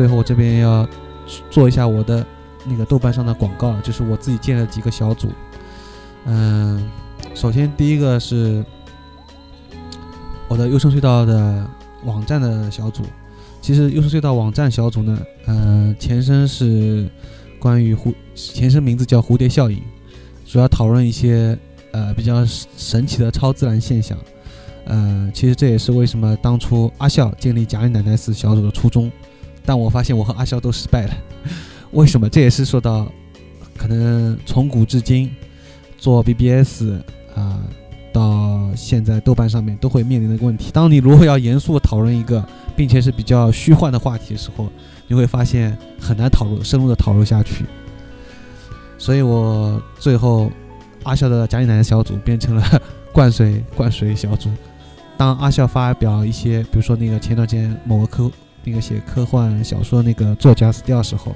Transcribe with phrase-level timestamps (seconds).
[0.00, 0.88] 最后我这边要
[1.50, 2.26] 做一下我的
[2.64, 5.28] 那个豆瓣上的广告，就是我自己建了几个小组。
[6.24, 6.88] 嗯，
[7.34, 8.64] 首先第一个是
[10.48, 11.68] 我的优胜隧道的
[12.06, 13.02] 网站的小组。
[13.60, 17.06] 其实优胜隧道网站小组呢，呃，前身是
[17.58, 19.82] 关于蝴，前身名字叫蝴蝶效应，
[20.46, 21.58] 主要讨论一些
[21.92, 22.42] 呃比较
[22.74, 24.16] 神奇的超自然现象。
[24.86, 29.12] 呃，其实这也是为什么当初阿笑建立贾里奶奶寺小组的初衷。
[29.64, 31.14] 但我发现我和阿笑都失败了，
[31.92, 32.28] 为什么？
[32.28, 33.10] 这也是说到
[33.76, 35.30] 可能从古至今
[35.98, 36.84] 做 BBS
[37.34, 37.60] 啊，
[38.12, 40.70] 到现在豆瓣上面都会面临的问题。
[40.72, 42.44] 当你如果要严肃讨论一个，
[42.76, 44.68] 并且是比较虚幻的话题的时候，
[45.06, 47.64] 你会发现很难讨论深入的讨论下去。
[48.98, 50.50] 所以我最后
[51.04, 54.50] 阿笑的贾里奶奶小组变成了 灌水灌水小组。
[55.16, 58.30] 当阿笑发表一些，比如说那个前段时间某个科
[58.64, 61.34] 那个写科幻小说那个作家死掉的时候，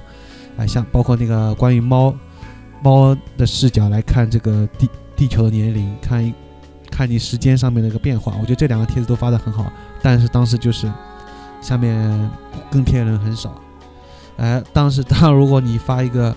[0.56, 2.14] 哎，像包括那个关于猫
[2.83, 6.34] 猫的视角来看这个地地球的年龄，看
[6.91, 9.72] 看你时间上面的一个变化，我觉得这两个帖子都发的很好。
[10.03, 10.91] 但是当时就是
[11.61, 12.31] 下面
[12.70, 13.61] 跟帖人很少，
[14.36, 16.34] 哎，当时当如果你发一个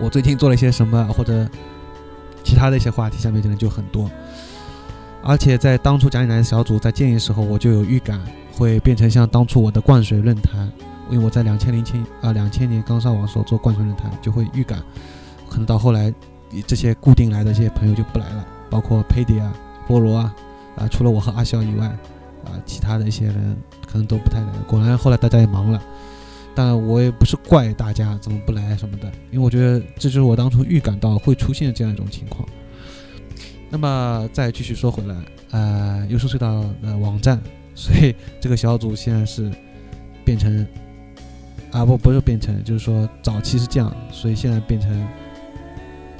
[0.00, 1.46] 我最近做了一些什么或者
[2.44, 4.10] 其他的一些话题，下面的人就很多。
[5.22, 8.18] 而且在当初贾里南小组在建议的时候，我就有预感
[8.52, 10.70] 会变成像当初我的灌水论坛，
[11.10, 14.82] 因为我在两千零千啊两千年刚上网时候做灌水论坛，就会预感，
[15.48, 16.12] 可能到后来
[16.66, 19.52] 这些固定来的这些朋友就不来了，包括佩迪啊、
[19.88, 20.34] 菠萝啊，
[20.76, 21.86] 啊除了我和阿笑以外，
[22.44, 23.56] 啊其他的一些人
[23.86, 24.64] 可能都不太来了。
[24.66, 25.82] 果然后来大家也忙了，
[26.54, 32.46] 但我也不是怪大家怎么不来什么的，因为我觉得这就是我当初预感到会出现这样一种情况。
[33.72, 35.14] 那么再继续说回来，
[35.52, 37.40] 呃，优胜隧道的网站，
[37.80, 39.50] 所以这个小组现在是
[40.22, 40.66] 变成
[41.72, 44.90] 啊不不是变成，就是说早期是这样，所以现在变成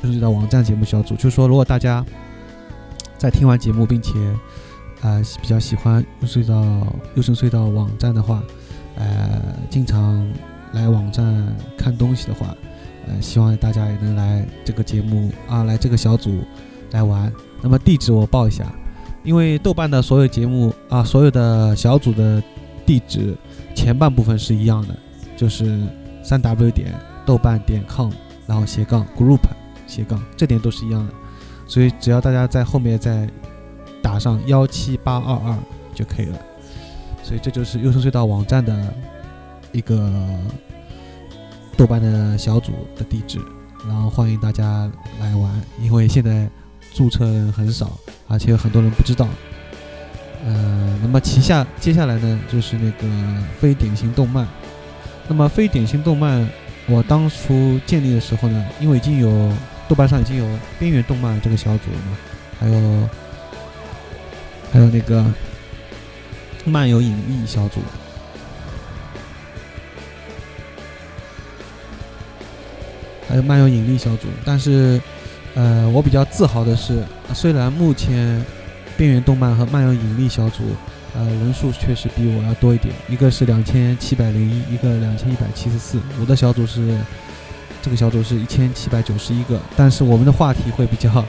[0.03, 1.15] 优胜隧道网站节目小组。
[1.17, 2.03] 就是说，如果大家
[3.19, 4.13] 在听完节目，并且
[5.03, 6.65] 啊比较喜欢优隧道
[7.17, 8.43] 优胜隧道网站的话，
[8.97, 10.27] 呃，经常
[10.73, 12.57] 来网站看东西的话，
[13.07, 16.43] 呃，希望大家也能来这个节目啊，来这个小组。
[16.93, 17.33] 来玩，
[17.63, 18.65] 那么地址我报一下，
[19.23, 22.43] 因为豆瓣的所有节目啊，所有的小组的
[22.87, 23.37] 地址
[23.75, 24.97] 前半部分是一样的，
[25.37, 25.87] 就是
[26.23, 26.95] 三 w 点
[27.27, 28.11] 豆瓣点 com，
[28.47, 29.41] 然后斜杠 group
[29.87, 31.13] 斜杠，这点都是一样的，
[31.67, 33.29] 所以只要大家在后面再
[34.03, 35.59] 打上幺七八二二
[35.95, 36.39] 就可以了，
[37.23, 38.95] 所以这就是优胜隧道网站的
[39.73, 40.11] 一个
[41.77, 43.39] 豆瓣的小组的地址，
[43.87, 46.49] 然后欢迎大家来玩，因为现在。
[46.93, 49.29] 注册人很少，而且很多人不知道。
[50.45, 53.07] 呃，那么旗下接下来呢，就是那个
[53.61, 54.47] 非典型动漫。
[55.29, 56.49] 那么非典型动漫，
[56.87, 59.53] 我当初建立的时候呢，因为已经有
[59.89, 62.17] 豆瓣上已经有边缘动漫这个小组了嘛，
[62.59, 63.09] 还有
[64.73, 65.25] 还有那个
[66.65, 67.81] 漫游影艺小组，
[73.29, 75.01] 还有漫游引力小组，但是。
[75.55, 77.03] 呃，我比较自豪的是，
[77.35, 78.45] 虽然目前
[78.97, 80.63] 边缘动漫和漫游引力小组，
[81.15, 86.97] 呃，人数确实比我要多一点，一个是两千七百零一，一个两千一百七十四，我的小组是
[87.83, 91.25] 这个小组是一千七百九十一个，但是我们的话题会比较，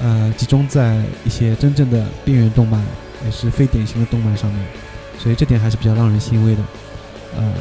[0.00, 2.82] 呃，集中在一些真正的边缘动漫，
[3.26, 4.64] 也是非典型的动漫上面，
[5.18, 6.62] 所以这点还是比较让人欣慰的，
[7.36, 7.52] 呃，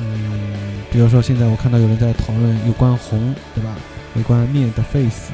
[0.00, 0.54] 嗯，
[0.90, 3.70] 比如说现在我看到有人在讨论有关红，对吧？
[4.16, 5.30] 有关面的 face，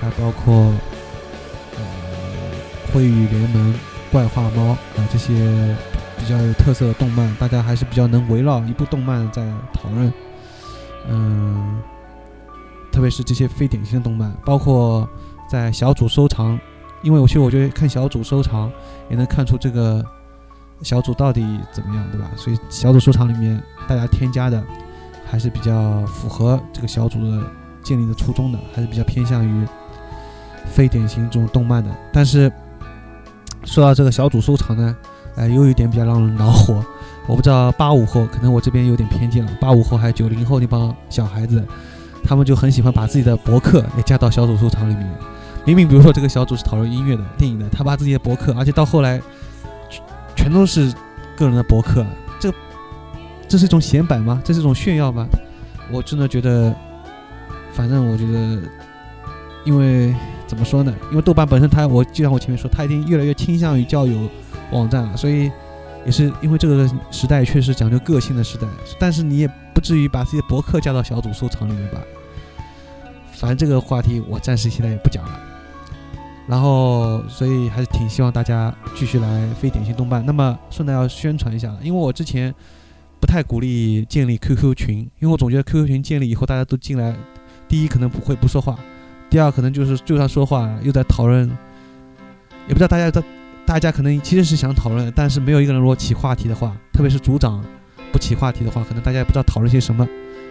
[0.00, 0.52] 还包括
[1.76, 1.82] 呃
[2.92, 3.74] 灰与联盟、
[4.10, 4.78] 怪画猫啊
[5.12, 5.76] 这些
[6.18, 10.12] 比较有特色的动漫，大家还是比较能围绕一部动漫在讨论。
[11.08, 11.80] 嗯，
[12.90, 15.08] 特别是这些非典型的动漫，包括
[15.48, 16.58] 在小组收藏，
[17.02, 18.72] 因为我其实我觉得看小组收藏
[19.08, 20.04] 也能看出这个
[20.82, 22.28] 小组到底怎么样，对吧？
[22.36, 24.62] 所以小组收藏里面大家添加的
[25.30, 27.46] 还是比较符合这个小组的。
[27.82, 29.66] 建立的初衷的还是比较偏向于
[30.66, 32.50] 非典型这种动漫的，但是
[33.64, 34.96] 说到这个小组收藏呢，
[35.36, 36.84] 呃，又有一点比较让人恼火。
[37.26, 39.52] 我不知道八五后，可能我这边有点偏见了。
[39.60, 41.64] 八五后还有九零后那帮小孩子，
[42.24, 45.08] 他们就很喜欢把自己的博客也加到小组收藏里面。
[45.64, 49.20] 明明比如说这个小组是讨论音乐的、电影的，他把自己的博客，而且到后来
[50.34, 50.92] 全都是
[51.36, 52.04] 个人的博客，
[52.38, 52.52] 这
[53.46, 54.40] 这是一种显摆吗？
[54.44, 55.26] 这是一种炫耀吗？
[55.90, 56.74] 我真的觉得。
[57.80, 58.60] 反正我觉得，
[59.64, 60.14] 因为
[60.46, 60.94] 怎么说呢？
[61.10, 64.28] 因为豆瓣本身它，我就像我前面说，它已经越来越倾向于交友
[64.70, 65.50] 网站了，所以
[66.04, 68.66] 也是因为这个时代确实讲究个性的时代，
[68.98, 71.98] 但是你也不至于把自己的博客加到小组收藏里面吧。
[73.32, 75.40] 反正这个话题我暂时现在也不讲了。
[76.46, 80.22] 然后，所以还是挺希望大家继续来非典型动漫。
[80.26, 82.54] 那么顺带要宣传一下，因为我之前
[83.18, 87.16] 不太鼓励建立 QQ 群，因为我总觉得 QQ 群建立以后大家都进来，
[87.70, 88.76] 第一可能不会不说话，
[89.30, 91.48] 第二可能就是就算说话又在讨论，
[92.66, 93.22] 也不知道大家在
[93.64, 97.64] 大家可能其实是想讨论，但是没有一个人如果起话题的话，特别是组长
[98.10, 100.04] 不起话题的话，可能大家也不知道讨论些什么，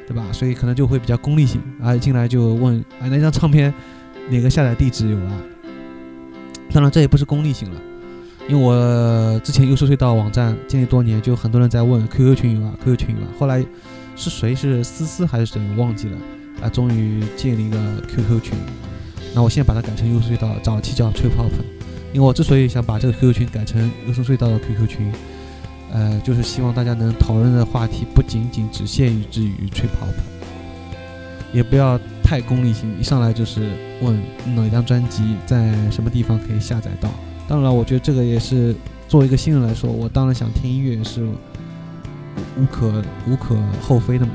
[0.08, 0.26] 对吧？
[0.32, 3.74] 所以可能就会比较功利性，啊，进来就问啊那张唱片
[4.30, 5.34] 哪个下载地址有啊。
[6.72, 7.82] 当然，这也不是功利性了，
[8.48, 13.28] 因为我之前优秀隧道网站建立多年，就很多人在问 QQ 群有啊，QQ 群有啊。
[13.38, 13.66] 后来
[14.16, 16.18] 是谁是思思还是谁忘记了
[16.62, 16.70] 啊？
[16.70, 17.78] 终于建立一个
[18.08, 18.54] QQ 群，
[19.34, 21.52] 那我现在把它改成优秀隧道，早期叫 Trip Hop。
[22.14, 25.12] 因为我之所以想把这个 QQ 群改成优秀隧道的 QQ 群，
[25.92, 30.16] 呃，就是希望大家能讨论的话题不仅仅只限于至于 Trip Hop，
[31.54, 32.00] 也不要。
[32.22, 33.72] 太功利性，一上来就是
[34.04, 34.16] 问
[34.56, 37.10] 哪张专辑在什么地方可以下载到。
[37.48, 38.76] 当然，我觉得这个也是
[39.08, 41.24] 作为一个新人来说，我当然想听音乐是
[42.56, 44.34] 无可无可厚非的嘛。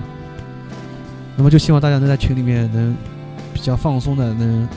[1.36, 2.96] 那么就希望大家能在群里面能
[3.52, 4.69] 比较放松的，能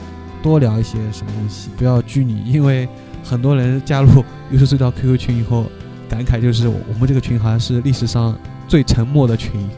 [0.42, 2.42] 多聊一些什么东西，不要拘泥。
[2.46, 2.88] 因为
[3.24, 5.66] 很多人加入优秀隧道 QQ 群以后，
[6.08, 9.68] 感慨就是我们这个群好像是历史上最沉默的群。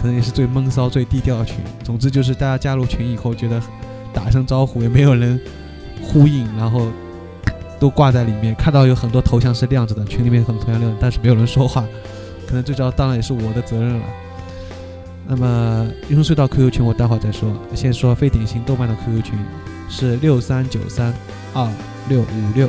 [0.00, 1.56] 可能也是最闷骚、最低调的群。
[1.84, 3.60] 总之就是大家加入群以后，觉得
[4.14, 5.38] 打声招呼也没有人
[6.00, 6.88] 呼应，然后
[7.78, 8.54] 都挂在里面。
[8.54, 11.84] 看到有很多头像是亮着的，群里面很多头像亮，但是没有人说话。
[12.46, 14.04] 可能最主要当然也是我的责任了。
[15.30, 19.38] 那么英雄隧道 QQ 群我待会儿再说，先说非典型动漫的 QQ 群
[19.88, 21.14] 是六三九三
[21.54, 21.72] 二
[22.08, 22.68] 六五六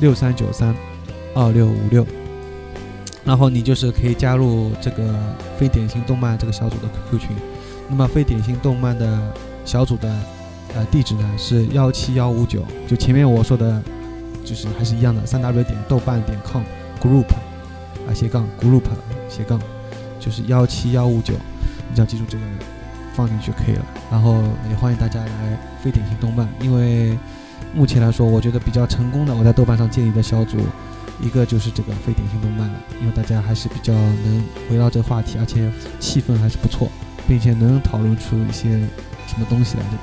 [0.00, 0.74] 六三九三
[1.34, 2.06] 二六五六。
[3.26, 5.14] 然后你就是可以加入这个
[5.58, 7.36] 非典型动漫这个小组的 QQ 群，
[7.90, 9.20] 那么非典型动漫的
[9.66, 10.08] 小组的
[10.74, 13.82] 呃地址呢是幺七幺五九，就前面我说的，
[14.46, 16.62] 就是还是一样的，三 w 点豆瓣点 com
[17.02, 17.28] group
[18.08, 18.84] 啊斜杠 group
[19.28, 19.60] 斜杠，
[20.24, 21.34] 就是幺七幺五九，
[21.88, 22.44] 你只要记住这个
[23.14, 23.84] 放进去就可以了。
[24.10, 27.18] 然后也欢迎大家来非典型动漫，因为
[27.74, 30.58] 目前来说，我觉得比较成功的我在豆瓣上建立的小组。
[31.22, 36.88] 一个就是这个非典型动漫了，因为大家还是比较能围绕这个话题，而且气氛还是不错，
[37.28, 38.68] 并且能讨论出一些
[39.28, 39.98] 什么东西来着的。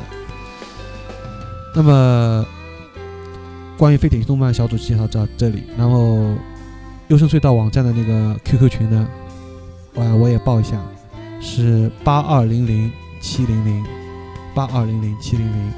[1.75, 2.45] 那么，
[3.77, 6.33] 关于非典型动漫小组介绍到这里，然后
[7.09, 9.05] 优胜隧道网站的那个 QQ 群呢，
[9.93, 10.81] 我我也报一下，
[11.39, 12.91] 是八二零零
[13.21, 13.85] 七零零
[14.53, 15.71] 八二零零七零零。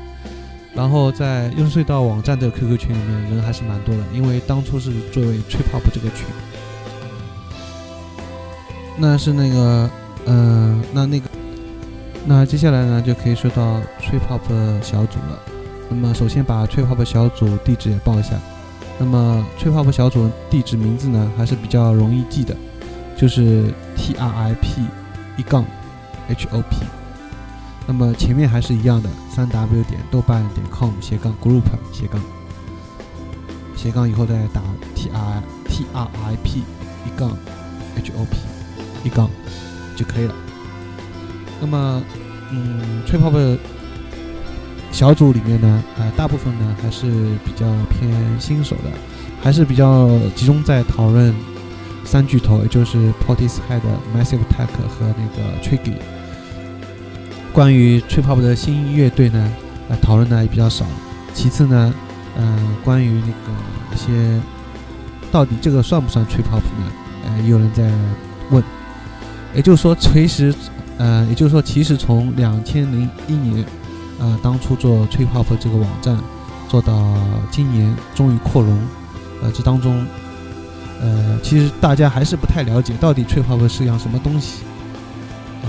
[0.76, 6.26] 然后在优隧道网站的 QQ 群里面人还是蛮多的，因为当初是作为 Trip Hop 这个群，
[8.98, 9.90] 那是那个，
[10.26, 11.30] 嗯，那那个，
[12.26, 15.40] 那接下来呢就可以说到 Trip Hop 小组了。
[15.90, 18.40] 那么首先把 Trip Hop 小组地址也报一下。
[18.98, 22.56] 那么 Trip Hop 小组地址名字呢还是比较容易记的，
[23.18, 24.82] 就是 T R I P
[25.38, 25.66] 一杠
[26.30, 26.78] H O P。
[27.86, 32.22] 那么前面还是一样的，三 w 点豆瓣点 com 斜杠 group 斜杠
[33.76, 34.62] 斜杠以后再打
[34.96, 36.60] t r t r i p
[37.06, 37.30] 一杠
[37.96, 38.38] h o p
[39.04, 39.30] 一杠
[39.98, 40.34] 就可以了。
[41.60, 42.02] 那么，
[42.52, 43.38] 嗯，吹泡泡
[44.92, 47.08] 小组里面呢，呃，大部分呢还是
[47.44, 48.92] 比较偏新手的，
[49.42, 51.36] 还是比较集中在讨论
[52.04, 53.82] 三巨头，也就是 Portishead、
[54.16, 55.94] Massive Attack 和那个 Triggy。
[57.52, 59.52] 关于 Trip Hop 的新乐队呢，
[59.90, 60.86] 呃，讨论的也比较少。
[61.34, 61.94] 其次呢，
[62.38, 64.40] 嗯，关于那个一些
[65.32, 66.92] 到底这个算不算 Trip Hop 呢？
[67.26, 67.92] 呃，有人在
[68.50, 68.64] 问。
[69.56, 70.52] 也就是说，其实，
[70.98, 73.64] 呃，也就是说，其实从两千零一年，
[74.20, 76.18] 呃，当初做 Trip Hop 这个网站，
[76.68, 77.16] 做到
[77.52, 78.76] 今年终于扩容，
[79.44, 80.04] 呃，这当中，
[81.04, 84.64] 呃，其实大家还是不太了解到底 Trip Hop 是样什么东西。
[85.64, 85.68] 啊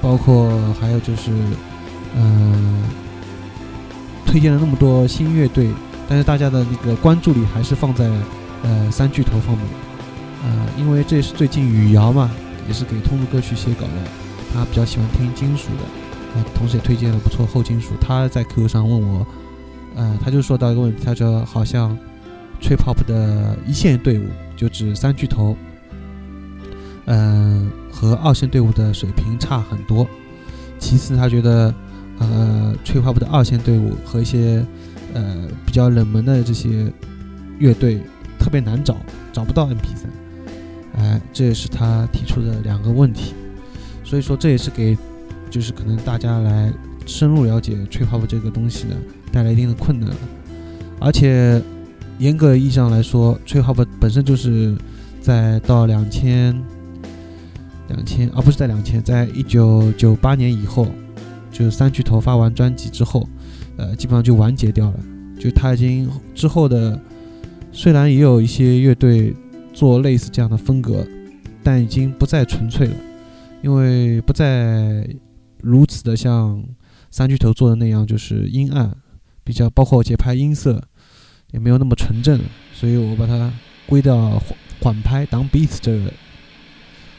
[0.00, 1.30] 包括还有就是，
[2.14, 2.82] 嗯，
[4.26, 5.70] 推荐了那么多新乐队，
[6.06, 8.06] 但是大家的那个关注力还是放在
[8.62, 9.66] 呃三巨头方面，
[10.44, 12.30] 呃，因为这是最近雨瑶嘛，
[12.68, 13.92] 也是给通俗歌曲写稿的，
[14.52, 17.92] 他比较喜欢听金属的，啊，同时也推荐了不错后金属。
[17.98, 19.26] 他在 QQ 上问我，
[19.96, 21.96] 呃，他就说到一个问题，他说好像
[22.64, 24.24] Trip Hop 的一线队伍
[24.56, 25.54] 就指三巨头。
[27.04, 30.08] 嗯，和二线队伍的水平差很多。
[30.78, 31.74] 其次，他觉得，
[32.18, 34.64] 呃，吹泡泡的二线队伍和一些，
[35.12, 36.90] 呃，比较冷门的这些
[37.58, 38.00] 乐队
[38.38, 38.96] 特别难找，
[39.30, 40.10] 找不到 MP 三，
[40.96, 43.34] 哎，这也是他提出的两个问题，
[44.02, 44.96] 所以说这也是给
[45.50, 46.72] 就是可能大家来
[47.04, 48.96] 深入了解 trip hop 这个东西呢
[49.30, 50.10] 带来一定的困难，
[50.98, 51.62] 而且
[52.18, 54.76] 严格意义上来说，trip hop 本身就是
[55.20, 56.54] 在到两千
[57.88, 60.86] 两千啊不是在两千，在一九九八年以后，
[61.50, 63.28] 就是三巨头发完专辑之后，
[63.76, 65.00] 呃，基本上就完结掉了，
[65.38, 67.00] 就他已经之后的。
[67.76, 69.34] 虽然也有一些乐队
[69.72, 71.04] 做类似这样的风格，
[71.60, 72.94] 但已经不再纯粹了，
[73.62, 75.04] 因为不再
[75.60, 76.64] 如此的像
[77.10, 78.96] 三巨头做的那样，就是阴暗，
[79.42, 80.80] 比较包括节拍音色
[81.54, 82.38] 也没有那么纯正，
[82.74, 83.50] 所以我把它
[83.86, 86.12] 归到缓缓拍当 beats 这个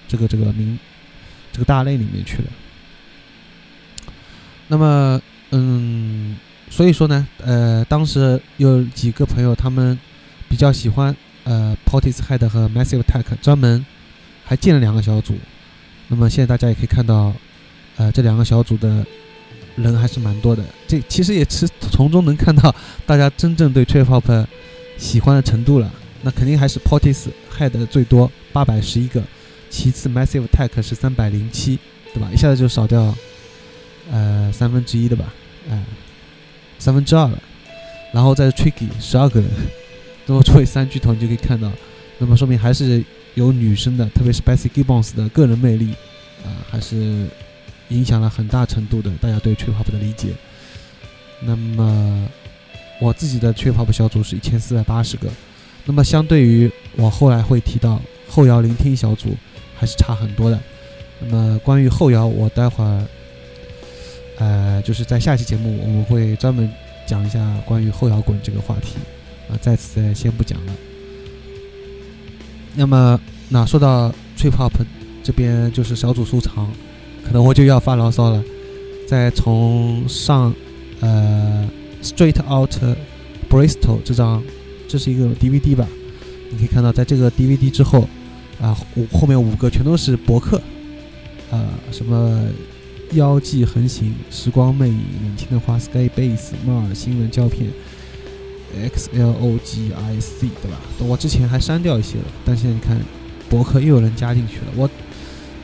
[0.08, 0.77] 这个这个名
[1.51, 2.50] 这个大类里面去了。
[4.68, 6.36] 那么，嗯，
[6.70, 9.98] 所以说呢，呃，当时有几个朋友他们。
[10.48, 11.13] 比较喜欢
[11.44, 13.84] 呃 Portishead 和 Massive Attack，专门
[14.46, 15.36] 还建了两个小组。
[16.08, 17.34] 那么现在大家也可以看到，
[17.98, 19.04] 呃，这两个小组的
[19.75, 20.63] 人还是蛮多的。
[20.88, 22.74] 这其实也是从中能看到
[23.05, 24.46] 大家真正对 Trip Hop
[24.98, 25.91] 喜欢的程度了。
[26.22, 29.22] 那肯定还是 Portishead 最多八百十一个，
[29.70, 31.77] 其次 Massive Attack 是三百零七，
[32.13, 32.29] 对吧？
[32.34, 33.15] 一下子就少掉
[34.12, 35.34] 呃三分之一的吧，
[35.70, 35.84] 哎，
[36.79, 37.38] 三分之二了。
[38.12, 39.50] 然后再是 Tricky 十二个人。
[40.25, 41.72] 那么作为三巨头，你就可以看到，
[42.17, 43.03] 那么说明还是
[43.36, 45.91] 有女生的，特别是 Bessie Gibbons 的个人魅力，
[46.44, 47.27] 啊，还是
[47.89, 50.30] 影响了很大程度的大家对 Trip Hop 的理解。
[51.42, 52.27] 那么
[53.01, 55.30] 我自己的 Trip Hop 小组是一千四百八十个，
[55.86, 59.36] 那么相对于我后来会提到后摇聆听小组，
[59.75, 60.60] 还是差很多的。
[61.20, 63.06] 那么关于后摇，我待会儿，
[64.38, 66.70] 呃，就是在下期节目我们会专门
[67.06, 68.96] 讲一下关于后摇滚这个话题。
[69.48, 70.74] 啊，在此先不讲了。
[72.74, 74.72] 那么，那说到 trip hop
[75.24, 76.68] 这边就是小组收藏，
[77.25, 78.44] 可能我就要发牢骚了。
[79.08, 80.53] 再从上，
[81.01, 81.67] 呃
[82.01, 82.75] ，Straight Out
[83.50, 84.41] Bristol 这张，
[84.88, 85.88] 这是一个 DVD 吧？
[86.50, 88.08] 你可以看到，在这个 DVD 之后，
[88.62, 90.62] 啊，五后面五个全都是博客，
[91.51, 92.48] 啊，什么
[93.12, 97.70] 妖迹横行、时光魅影、冷清的花、Sky Base、猫耳新闻胶片。
[98.77, 100.77] X L O G I C 对吧？
[101.00, 103.00] 我之前还删掉一些了，但现在你看，
[103.50, 104.63] 博客又有人加进去了。
[104.75, 104.89] 我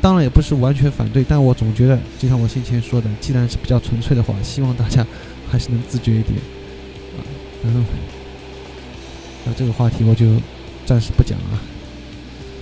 [0.01, 5.05] 当然也不是完全反对，但我总觉得，就像我先前说的，既然是比较纯粹的话，希望大家
[5.49, 6.37] 还是能自觉一点
[7.17, 7.19] 啊。
[7.63, 7.85] 嗯，
[9.45, 10.25] 那这个话题我就
[10.85, 11.61] 暂时不讲了。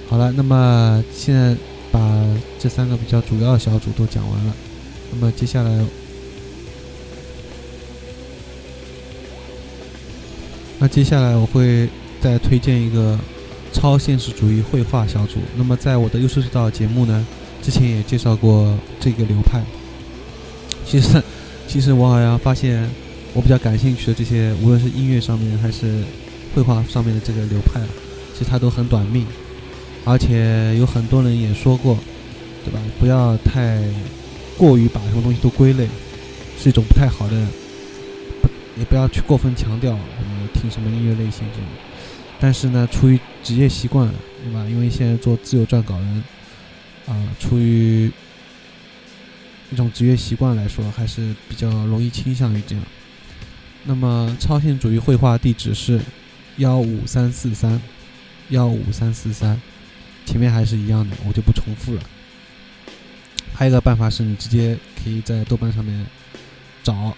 [0.09, 1.55] 好了，那么现在
[1.91, 1.99] 把
[2.59, 4.53] 这三个比较主要的小组都讲完了，
[5.11, 5.85] 那么接下来。
[10.81, 11.89] 那接下来我会
[12.21, 13.19] 再推荐一个
[13.71, 15.39] 超现实主义绘画小组。
[15.55, 17.25] 那么在我的优秀隧道节目呢，
[17.61, 19.61] 之前也介绍过这个流派。
[20.85, 21.21] 其实，
[21.67, 22.89] 其实我好像发现
[23.33, 26.03] 我比较感兴趣的这些，无论是音乐上面还是
[26.55, 27.79] 绘画上面的这个流派，
[28.33, 29.25] 其实它都很短命，
[30.05, 31.97] 而且有很多人也说过，
[32.65, 32.79] 对吧？
[32.99, 33.81] 不要太
[34.57, 35.87] 过于把什么东西都归类，
[36.57, 37.35] 是一种不太好的，
[38.77, 40.39] 也不要去过分强调我们。
[40.51, 41.63] 听什么音乐类型这种，
[42.39, 44.09] 但是呢，出于职业习惯，
[44.43, 44.65] 对吧？
[44.69, 46.23] 因为现在做自由撰稿人，
[47.07, 48.11] 啊，出于
[49.71, 52.83] 一种职业习惯来说，还是比较容易倾向于这样。
[53.83, 55.99] 那么，超现实主义绘画地址是
[56.57, 57.81] 幺五三四三
[58.49, 59.61] 幺五三四三，
[60.25, 62.01] 前面还是一样的，我就不重复了。
[63.53, 66.05] 还有一个办法是你直接可以在豆瓣上面
[66.83, 67.15] 找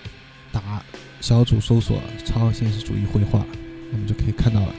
[0.52, 0.84] 打。
[1.20, 3.46] 小组搜索“超现实主义绘画”，
[3.94, 4.74] 那么就可以看到了。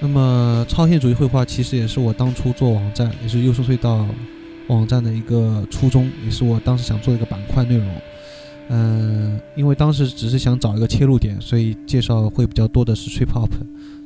[0.00, 4.06] 那么，超现实主义绘画其实也是我当初做网站，也是优胜隧道
[4.68, 7.86] 网站的一个初衷，也是我当时想做一个板块内容。
[8.68, 13.50] 嗯，因为当时只是想找一个切入点，所以介绍会比较多的是 trip hop。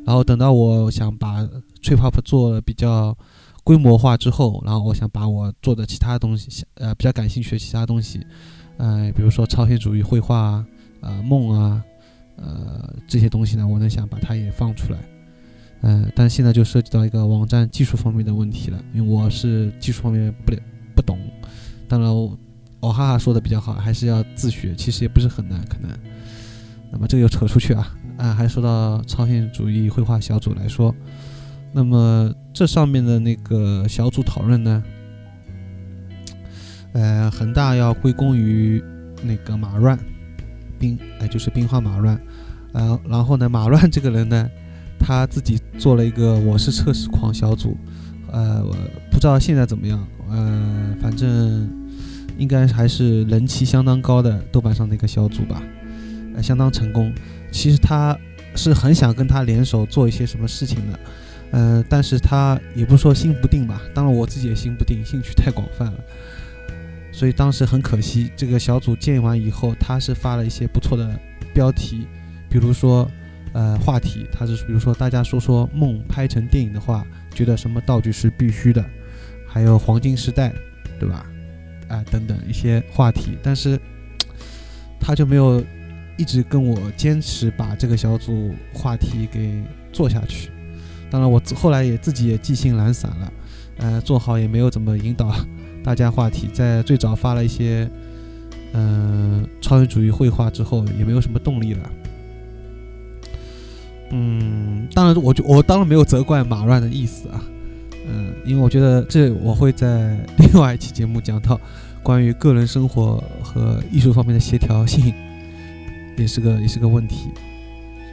[0.06, 1.42] 然后等到我想把
[1.82, 3.16] trip hop 做比较
[3.64, 8.20] 规模化之后，然后我想把我做的其他东西，呃，比较感兴趣的其他东西，
[8.78, 10.36] 呃，比如说超现实主义绘画。
[10.38, 10.66] 啊，
[11.00, 11.82] 呃梦啊，
[12.36, 14.98] 呃，这些东西呢，我能想把它也放出来，
[15.82, 20.58] 嗯，但现在就涉及到一个网站技术方面的问题了，因为我是技术方面不了
[20.94, 21.18] 不懂，
[21.88, 22.10] 当然，
[22.80, 25.90] 我哈哈说的比较好，还是要自学，其实也不是很难，可能。
[26.90, 30.94] 那么这个又扯出去啊，啊，还说到超现实主义绘画小组来说，
[31.72, 34.82] 那么这上面的那个小组讨论呢，
[36.92, 38.82] 呃，很大要归功于
[39.22, 39.98] 那个马乱。
[40.78, 42.20] 冰哎，就是兵荒马乱，
[42.72, 44.50] 呃，然后呢，马乱这个人呢，
[45.04, 47.76] 他自己做了一个我是测试狂小组，
[48.30, 48.72] 呃，我
[49.10, 51.68] 不知道现在怎么样，呃，反正
[52.38, 55.62] 应该还是人气相当高的豆瓣上的一个小组吧，
[56.36, 57.12] 呃，相当成功。
[57.50, 58.16] 其实他
[58.54, 61.00] 是很想跟他联手做一些什么事情的，
[61.50, 65.98] 呃，但是他也不说心不定吧，当然我自己也心不定，兴趣太广泛了。
[67.12, 71.10] 所以当时很可惜，这个小组建完以后，他是发了一些不错的
[71.52, 72.06] 标题，
[72.48, 73.06] 比如说，
[73.52, 78.84] 呃，话题，他是比如说大家说说梦拍成电影的话，觉得什么道具是必须的，
[79.46, 80.52] 还有黄金时代，
[80.98, 81.26] 对吧？
[81.88, 83.78] 啊，等等一些话题，但是
[84.98, 85.62] 他就没有
[86.16, 90.50] 一直跟我坚持把这个小组话题给做下去。
[91.10, 93.32] 当然，我后来也自己也记性懒散了，
[93.76, 95.34] 呃，做好也没有怎么引导。
[95.84, 97.86] 大家话题在最早发了一些，
[98.72, 101.90] 嗯，超人主义绘画之后，也没有什么动力了。
[104.12, 107.42] 嗯，当然，我就我当然没有责怪马乱的意思啊，
[108.06, 111.60] 嗯，因为我觉得这我会在另外一期节目讲到
[112.02, 115.12] 关于个人生活和艺术方面的协调性，
[116.16, 117.28] 也是个也是个问题。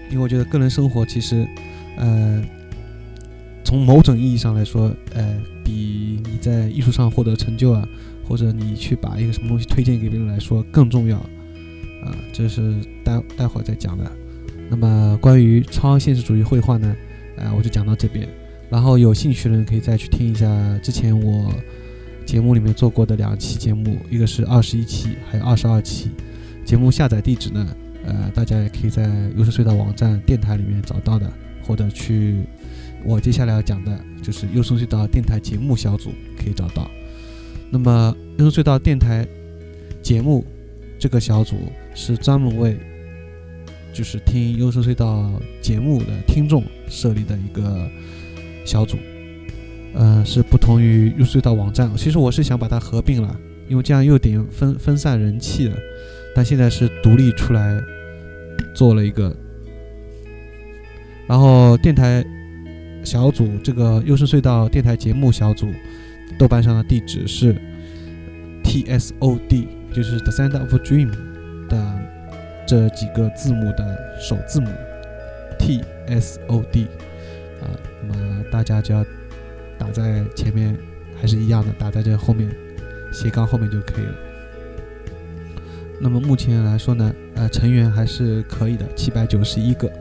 [0.10, 1.48] 因为我觉得个人生活其实，
[1.98, 2.41] 呃，
[3.63, 5.39] 从某种意义上来说，呃。
[5.72, 7.88] 比你在艺术上获得成就啊，
[8.27, 11.15] 或者你去把一个什么东西推荐给别人来说更重要
[12.03, 14.12] 啊，这是待待会儿再讲的。
[14.69, 16.95] 那么关于超现实主义绘画呢，
[17.38, 18.27] 呃，我就讲到这边。
[18.69, 20.47] 然后有兴趣的人可以再去听一下
[20.84, 21.51] 之前我
[22.25, 26.12] 节目里面做过的两期节目，一个是二十一期，还有二十二期。
[26.63, 29.03] 节目下载地址呢，呃，大家也可以在
[29.36, 31.32] 优声隧道网站电台里面找到的，
[31.63, 32.43] 或者去。
[33.05, 36.91] 我接下来要讲的就是优声隧道电台节目小组可以找到。
[37.71, 39.25] 那么优声隧道电台
[40.03, 40.45] 节目
[40.99, 41.55] 这个小组
[41.95, 42.77] 是专门为
[43.93, 47.89] 就是听优声隧道节目的听众设立的一个
[48.65, 48.97] 小组，
[49.93, 51.89] 呃，是不同于优声隧道网站。
[51.95, 55.78] 其实我是想把它合并了，因为这样又点分分散人气了。
[56.36, 57.80] 但现在是独立出来
[58.75, 59.36] 做了一个，
[61.28, 62.25] 然后电台。
[63.02, 65.71] 小组这个优声隧道电台节目小组，
[66.38, 67.56] 豆瓣上的地址是
[68.62, 71.10] T S O D，就是 The Sound of Dream
[71.69, 72.02] 的
[72.69, 74.67] 这几个字母的首字母
[75.58, 76.84] T S O D
[77.63, 77.65] 啊，
[78.08, 79.03] 那么大家只要
[79.75, 80.77] 打在前面
[81.19, 82.47] 还是一样的，打在这后面
[83.12, 84.13] 斜杠后面就可以了。
[85.99, 89.91] 那么目前来说呢，呃，成员还是可以的，七百九十一个，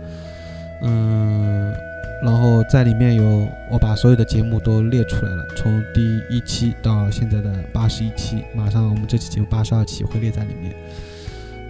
[0.82, 1.74] 嗯。
[2.22, 10.74] 然后在里面有我把所有的节目都列出来了，从第一期到现在的八十一期，马上我们这期节目八十二期会列在里面。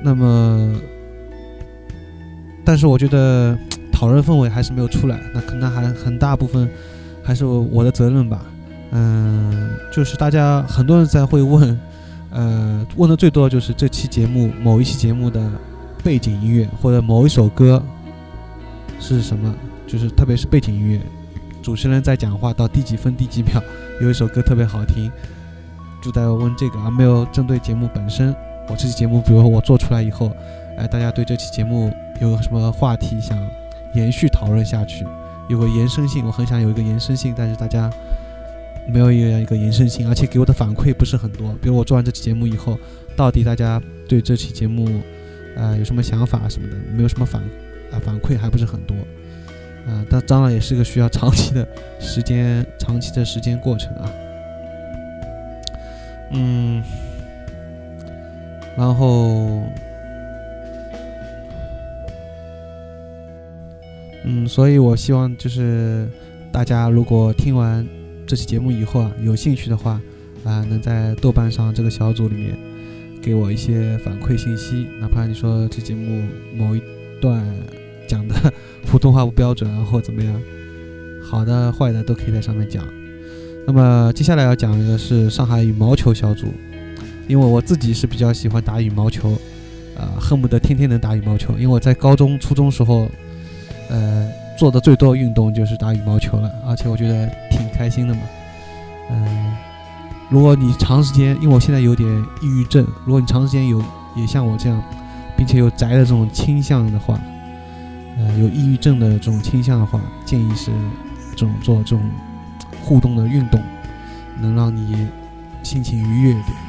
[0.02, 0.74] 那么，
[2.64, 3.58] 但是我觉得
[3.92, 6.68] 讨论氛围还是没有出来，那可能还很大部分
[7.22, 8.42] 还是我的责任吧。
[8.90, 11.78] 嗯，就是大家很多人在会问，
[12.30, 15.50] 呃，问的最多就是这期节目某一期节目的
[16.02, 17.82] 背景音乐或者某一首歌
[18.98, 19.54] 是什么。
[19.86, 21.00] 就是特别是背景音乐，
[21.62, 23.58] 主持人在讲话到第几分第几秒，
[24.02, 25.10] 有一首歌特别好听，
[26.02, 28.36] 就在问这个，而没有针对节目本身。
[28.68, 30.30] 我这期节目，比如说我做出来以后，
[30.76, 33.38] 哎，大家对这期节目有什么话题想
[33.94, 35.06] 延续讨论下去，
[35.48, 37.90] 有个延伸性，我很想有一个延伸性，但是大家
[38.86, 41.54] 没有一个一个延伸性，而且给我的反馈不是很多。
[41.62, 42.78] 比如我做完这期节目以后，
[43.16, 44.86] 到底大家对这期节目
[45.56, 47.42] 啊有什么想法什么的，没有什么反
[47.90, 48.94] 啊反馈还不是很多。
[49.86, 51.66] 啊，但当然也是个需要长期的
[51.98, 54.12] 时间、长期的时间过程啊。
[56.32, 56.84] 嗯，
[58.78, 59.60] 然后，
[64.24, 66.08] 嗯，所以我希望就是
[66.52, 67.86] 大家如果听完
[68.26, 70.00] 这期节目以后啊，有兴趣的话
[70.44, 72.56] 啊，能在豆瓣上这个小组里面
[73.20, 76.22] 给我一些反馈信息，哪怕你说这节目
[76.56, 76.80] 某一
[77.20, 77.44] 段。
[78.08, 78.34] 讲的
[78.88, 80.40] 普通话不标准，然后怎么样？
[81.22, 82.82] 好的、坏的都可以在上面讲。
[83.66, 86.46] 那么接下来要讲的是上海羽毛球小组，
[87.28, 89.38] 因为我自己是比较喜欢打羽毛球，
[89.94, 91.52] 呃，恨不得天天能打羽毛球。
[91.52, 93.08] 因为我在高中、初中时候，
[93.90, 98.20] 呃，做的最多运动就是打羽毛球了，而且我觉得挺开心的嘛。
[99.10, 99.54] 嗯，
[100.30, 102.08] 如果你长时间，因为我现在有点
[102.42, 103.82] 抑郁症，如果你长时间有
[104.16, 104.82] 也像我这样，
[105.36, 107.20] 并且有宅的这种倾向的话。
[108.20, 110.72] 呃，有抑郁症的这种倾向的话，建议是
[111.36, 112.00] 这种做这种
[112.82, 113.62] 互动的运动，
[114.40, 115.06] 能让你
[115.62, 116.67] 心情愉悦一点。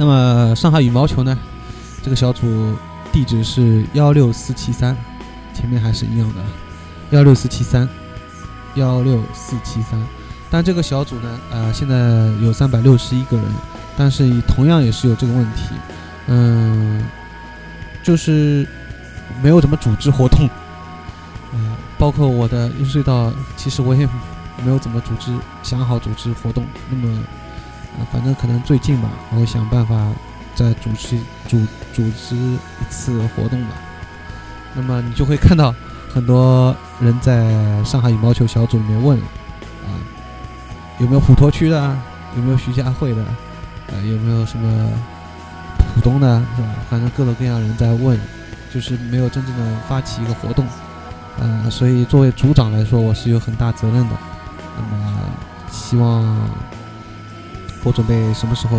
[0.00, 1.38] 那么上海羽毛球呢，
[2.02, 2.74] 这个小组
[3.12, 4.96] 地址是幺六四七三，
[5.52, 6.36] 前面还是一样的。
[7.10, 7.86] 幺六四七三
[8.76, 10.00] 幺六四七三。
[10.50, 11.96] 但这个小组呢，呃，现在
[12.42, 13.44] 有三百六十一个人，
[13.94, 15.74] 但是同样也是有这个问题，
[16.28, 17.04] 嗯，
[18.02, 18.66] 就是
[19.42, 20.48] 没有怎么组织活动，
[21.52, 24.08] 嗯，包括我的优隧道，其实我也
[24.64, 25.30] 没有怎么组织，
[25.62, 26.64] 想好组织活动。
[26.88, 27.18] 那么，
[27.98, 29.94] 啊，反正可能最近吧，我会想办法
[30.54, 31.58] 再组织组
[31.92, 33.74] 组织一次活动吧。
[34.74, 35.74] 那么你就会看到
[36.12, 39.18] 很多人在上海羽毛球小组里面问。
[39.18, 39.90] 啊
[41.00, 41.96] 有没有普陀区的？
[42.36, 43.24] 有没有徐家汇的？
[43.86, 44.90] 呃，有没有什么
[45.94, 46.38] 浦东的？
[46.56, 46.68] 是吧？
[46.90, 48.20] 反正各种各样人在问，
[48.72, 50.66] 就是没有真正的发起一个活动。
[51.38, 54.16] 呃，所以作为组长来说，我是有很大责任的。
[54.76, 55.20] 那么，
[55.72, 56.22] 希望
[57.84, 58.76] 我准备什么时候，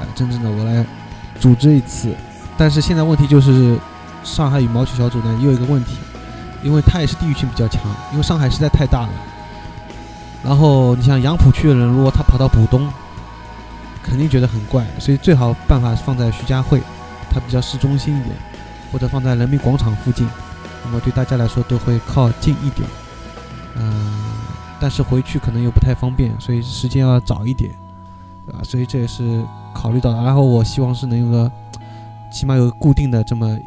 [0.00, 0.84] 呃，真正的我来
[1.40, 2.14] 组织一次。
[2.56, 3.78] 但是现在问题就是，
[4.22, 5.96] 上海羽毛球小组呢，也有一个问题，
[6.62, 9.10] 因为它也是地域性比较强，因为上海实在太大了。
[10.44, 12.88] 然后你像杨浦区的人，如果他跑到浦东，
[14.02, 16.82] 肯定觉得很怪，所以最好办法放在徐家汇，
[17.30, 18.36] 它比较市中心一点，
[18.92, 20.28] 或者放在人民广场附近，
[20.84, 22.86] 那么对大家来说都会靠近一点。
[23.76, 24.12] 嗯，
[24.78, 27.74] 但是回去可能又不太方便，所以时间要早一点，
[28.46, 28.60] 对吧？
[28.62, 30.12] 所以这也是考虑到。
[30.22, 31.52] 然后我希望是能有个，
[32.32, 33.58] 起码有固定的这么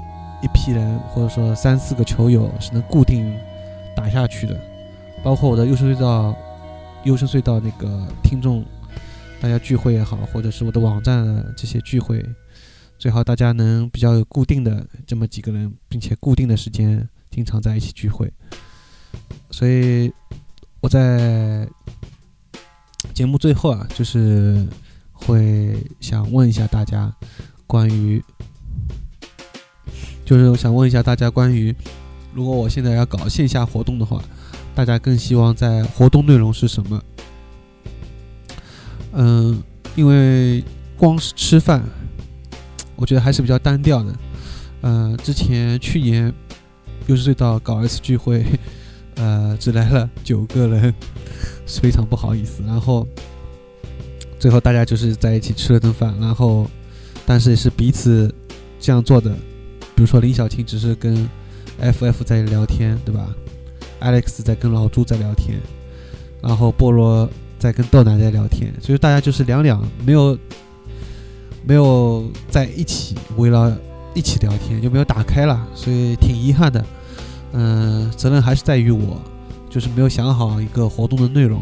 [0.42, 3.34] 一批人，或者说三四个球友是能固定
[3.96, 4.60] 打下去的，
[5.24, 6.36] 包括我的右手隧道。
[7.04, 8.66] 优胜隧道那个听众，
[9.40, 12.22] 大家聚会也好，或者是我的网站这些聚会，
[12.98, 18.30] 最好大家能比较有固定的这么几个人，并且固定的时间经常在一起聚会。
[19.50, 20.12] 所以
[20.82, 21.66] 我在
[23.18, 24.64] 节目最后啊，就是
[25.12, 27.12] 会想问一下大家，
[27.66, 28.24] 关于，
[30.24, 31.76] 就是我想问一下大家关于，
[32.32, 34.22] 如果我现在要搞线下活动的话。
[34.76, 37.02] 大家更希望在活动内容是什么？
[39.14, 39.64] 嗯，
[39.96, 40.64] 因为
[40.96, 41.84] 光是吃饭，
[42.96, 44.16] 我觉得还是比较单调的。
[44.82, 46.32] 嗯，之前去年
[47.08, 48.46] 优势隧道搞一次聚会，
[49.16, 50.94] 呃，只来了九个人，
[51.68, 52.64] 是非常不好意思。
[52.66, 53.08] 然后
[54.40, 56.68] 最后大家就是在一起吃了顿饭，然后
[57.26, 58.34] 但是也是彼此
[58.80, 59.30] 这样做的。
[59.96, 61.30] 比如说林小青只是跟
[61.82, 63.36] FF 在聊天，对吧
[64.00, 65.60] ？Alex 在跟老朱在聊天，
[66.42, 70.38] 然后菠萝在跟豆奶在聊天，所以大家就是两两没有
[71.66, 73.72] 没有在一起围绕
[74.14, 76.86] 一起聊天，就没有打开了，所以挺遗憾的。
[77.54, 79.20] 嗯，责任还是在于我，
[79.78, 81.62] 就是没有想好一个活动的内容。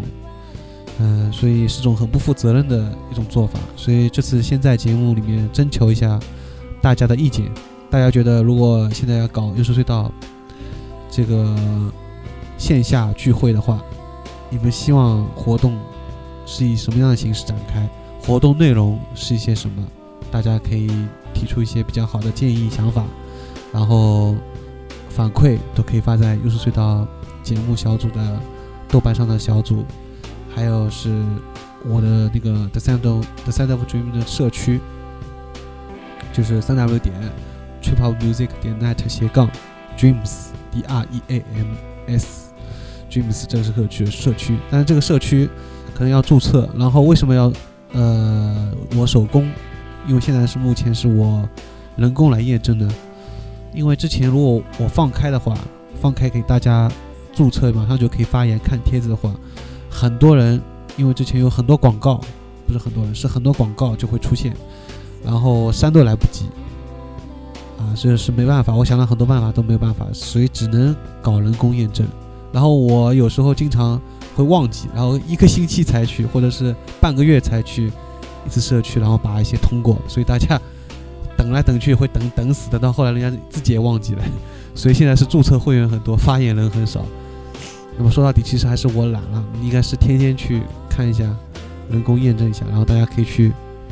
[0.99, 3.59] 嗯，所以是种很不负责任的一种做法。
[3.75, 6.17] 所以这次先在节目里面征求一下
[6.81, 7.51] 大家的意见，
[7.89, 10.09] 大家觉得如果现在要搞优势隧道
[11.11, 11.53] 这个。
[12.57, 13.81] 线下聚会的话，
[14.49, 15.77] 你们希望活动
[16.45, 17.85] 是以什么样的形式展开？
[18.23, 19.85] 活动内容是一些什么？
[20.31, 20.87] 大家可以
[21.33, 23.03] 提出一些比较好的建议想法，
[23.73, 24.35] 然后
[25.09, 27.05] 反馈都可以发在优势隧道
[27.45, 28.39] 节目小组的
[28.89, 29.85] 豆瓣上的小组，
[30.53, 31.23] 还有是
[31.87, 34.81] 我的那个 The Sound of The Sound of Dream 的社区，
[36.33, 37.13] 就是三 W 点
[37.83, 39.47] Trip Music 点 Net 斜杠
[39.95, 41.67] Dreams D R E A M
[42.07, 42.51] S。
[43.11, 45.47] Dreams 这个是社区社区，但是这个社区
[45.93, 46.67] 可能要注册。
[46.75, 47.53] 然后为什么要
[47.93, 49.47] 呃我手工？
[50.07, 51.47] 因为现在是目前是我
[51.95, 52.89] 人工来验证的。
[53.71, 55.55] 因为之前如果我放开的话，
[56.01, 56.91] 放开给大家
[57.35, 59.31] 注册，马上就可以发言看帖子的话，
[59.89, 60.59] 很多人
[60.95, 62.19] 因为之前有很多广告，
[62.65, 64.55] 不是很多人是很多广告就会出现，
[65.23, 66.45] 然后删都来不及
[67.77, 68.73] 啊，这是没办法。
[68.73, 72.07] 我想了很多办法都没有办法，所以只能搞人工验证。
[72.53, 74.01] 然后我有时候经常
[74.33, 77.91] 会忘记，然后一个星期才去，或者是半个月才去
[78.45, 79.97] 一次社区，然后把一些通过。
[80.07, 80.57] 所以大家
[81.35, 84.23] 等来等去会等等死，等到后来人家自己也忘记了。
[84.73, 87.05] 所以现在是注册会员很多，发言人很少。
[87.97, 91.23] 那么说到底，其实还是我懒了，应该是天天去看一下，
[91.89, 92.65] 人工验证一下。
[92.67, 93.51] 然后大家可以去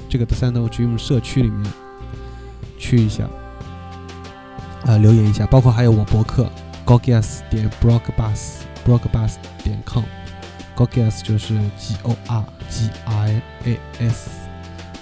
[0.10, 1.72] 这个 The Sound of Dream 社区里面
[2.78, 3.24] 去一下，
[4.86, 6.50] 啊，留言一下，包括还有我博客。
[6.86, 14.30] Gogas 点 Blogbus，Blogbus 点 com，Gogas 就是 G O R G I A S，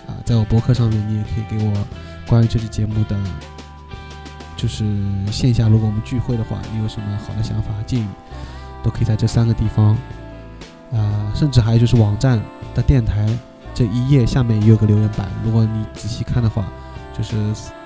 [0.06, 1.74] 啊，在我博客上面，你也可以给我
[2.28, 3.18] 关于这期节目的，
[4.56, 4.86] 就是
[5.32, 8.08] 线下如果我们聚会的话，你有什么好的想法建议，
[8.84, 9.96] 都可以在这三个地方，
[10.92, 12.42] 啊，甚至还有就是网站
[12.74, 13.28] 的电台
[13.74, 16.66] 这一页下面也有个留言板，如果你仔细看的话，
[17.18, 17.36] 就是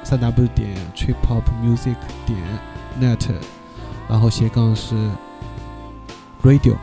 [0.04, 2.40] 3 W 点 TripHopMusic 点
[3.00, 3.34] Net。
[4.08, 4.94] 然后斜杠是
[6.44, 6.76] radio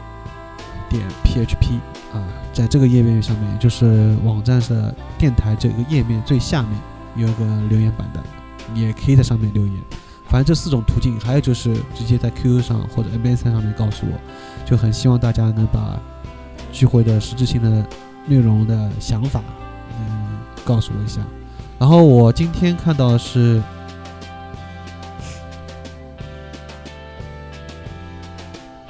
[0.88, 1.78] 点 php
[2.12, 2.18] 啊，
[2.52, 6.72] 在这个页面上面，就是网站的电台这个页面最下面
[7.14, 8.20] 有一个留言板的，
[8.74, 9.74] 你也可以在上面留言。
[10.32, 14.18] 反正这四种途径，还有就是直接在 QQ 上或者 MSN 上面告诉我，
[14.64, 16.00] 就很希望大家能把
[16.72, 17.86] 聚会的实质性的
[18.26, 19.42] 内容的想法，
[19.90, 21.20] 嗯，告诉我一下。
[21.78, 23.62] 然后我今天看到是，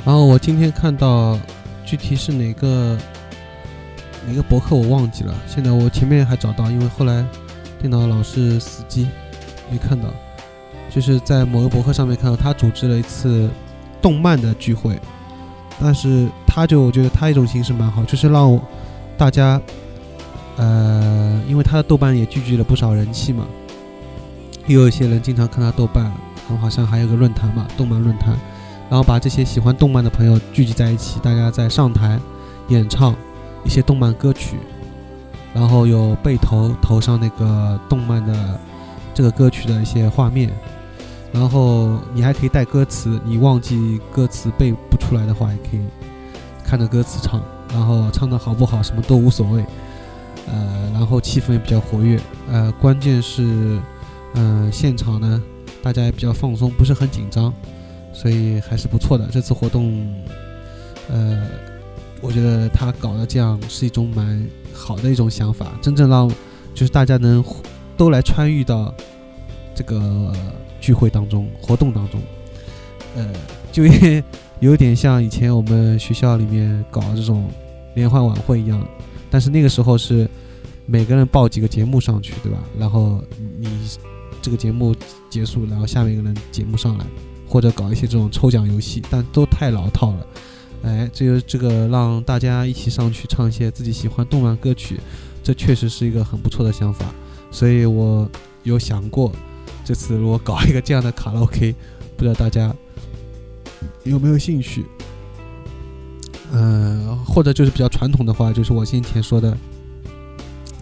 [0.05, 1.37] 然后我今天看到
[1.85, 2.97] 具体是哪个
[4.29, 7.27] 哪个博客我忘记了，现在我前面还找到，因为后来
[7.81, 9.09] 电脑老是死机，
[9.69, 10.09] 没看到。
[10.95, 13.49] 就是在某个博客上面看到他组织了一次
[14.03, 15.01] 动漫的聚会，
[15.81, 18.61] 但是他就我觉得他一种形式蛮好，就是让
[19.17, 19.59] 大家，
[20.59, 23.47] 呃，因为他的豆瓣也聚集了不少人气嘛，
[24.67, 28.37] 也有一些人经常看他豆瓣，然后好像还有个论坛嘛，动漫论坛，
[28.91, 32.21] 然后把这些喜欢动漫的朋友聚集在一起，大家在上台
[32.69, 33.15] 演唱
[33.65, 34.57] 一些动漫歌曲，
[35.55, 38.61] 然后有背投投上那个动漫的
[39.15, 40.51] 这个歌曲的一些画面。
[41.33, 45.81] 然后你还可以带歌词，你忘记歌词背不出来的话，也可以
[46.63, 47.43] 看着歌词唱。
[47.73, 49.65] 然后唱的好不好，什么都无所谓。
[50.47, 52.21] 呃，然后气氛也比较活跃。
[52.51, 53.81] 呃，关键是，
[54.35, 55.43] 嗯，现场呢，
[55.83, 57.51] 大家也比较放松，不是很紧张，
[58.13, 59.27] 所以还是不错的。
[59.33, 60.07] 这次活动，
[61.11, 61.47] 呃，
[62.21, 66.29] 我觉得他搞的这样是一种蛮好的一种想法，真正让
[66.75, 67.43] 就是大家能
[67.97, 68.93] 都来参与到
[69.75, 70.31] 这个。
[70.83, 72.21] 聚会当中，活动当中，
[73.15, 73.33] 呃，
[73.71, 73.85] 就
[74.59, 77.49] 有点像以前我们学校里面搞这种
[77.95, 78.85] 联欢晚会一样，
[79.31, 80.29] 但是那个时候是
[80.85, 82.59] 每个人报几个节目上去，对吧？
[82.77, 83.23] 然后
[83.59, 83.69] 你
[84.43, 84.93] 这个节目
[85.31, 87.07] 结束，然后下面一个人节目上来，
[87.49, 90.27] 或者搞一些这种抽奖游戏，但都太老套了。
[90.83, 94.99] 哎，这个这个让大家一起上去唱一些自己喜欢动漫歌曲，
[95.45, 97.07] 这确实是一个很不错的想法，
[97.53, 98.29] 所以我
[98.65, 99.31] 有想过。
[99.85, 101.75] 这次如果搞一个这样的卡拉 OK，
[102.17, 102.75] 不知道大家
[104.05, 104.85] 有没有兴趣？
[106.53, 109.57] 嗯，或者就是比较传统的话，就是我先前说的，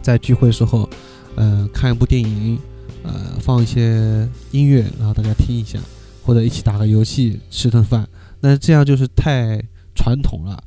[0.02, 0.88] 在聚会时候，
[1.36, 2.58] 呃，看一部电影，
[3.02, 5.78] 呃，放一些音乐，然后大家听一下，
[6.22, 8.06] 或者一起打个游戏，吃顿饭。
[8.40, 9.62] 那这样就是太
[9.94, 10.62] 传统了，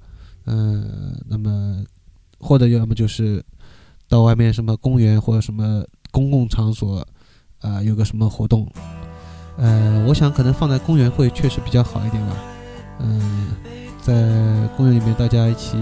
[0.46, 1.84] 嗯，那么
[2.39, 3.43] 或者要么就是
[4.08, 7.08] 到外面什么公园或者什么公共场所。
[7.63, 8.67] 啊，有个什么活动？
[9.58, 12.36] 呃，我想可能放在公园会确实比较好一点吧。
[12.99, 13.52] 嗯，
[14.02, 14.13] 在
[14.76, 15.78] 公园里面大家一起，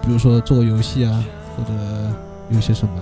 [0.00, 1.24] 比如说做游戏啊，
[1.56, 1.72] 或者
[2.50, 2.94] 有些什么，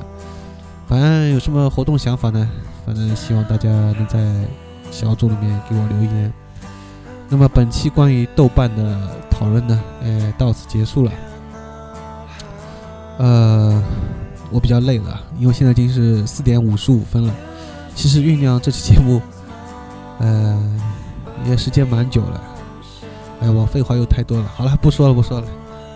[0.88, 2.48] 反正有什么活动想法呢？
[2.86, 4.18] 反正希望大家能在
[4.90, 6.32] 小组里面给我留言。
[7.28, 11.12] 那么本期关于豆瓣的讨论呢，呃，到此结束了。
[13.18, 13.82] 呃。
[14.52, 17.34] 我比较累了，因为现在已经是四点五十五分了。
[17.94, 19.20] 其实酝酿这期节目，
[20.18, 20.80] 呃，
[21.46, 22.40] 也时间蛮久了。
[23.40, 24.50] 哎，我废话又太多了。
[24.54, 25.46] 好了，不说了，不说了。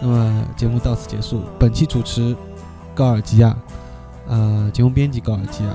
[0.03, 1.43] 那么节目到此结束。
[1.59, 2.37] 本期主持
[2.95, 3.57] 高尔基亚，
[4.27, 5.71] 呃，节目编辑高尔基亚，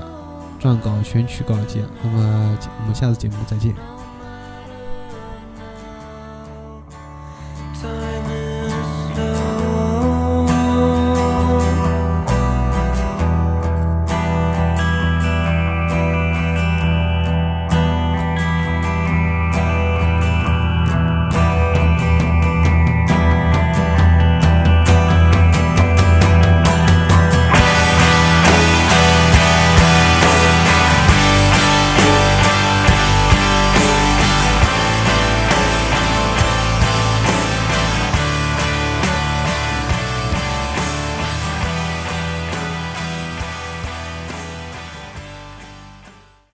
[0.60, 1.84] 撰稿选曲高尔基亚。
[2.02, 3.91] 那么我们下次节目再见。